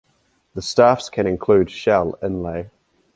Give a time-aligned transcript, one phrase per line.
[0.55, 2.71] The staffs can include shell inlay.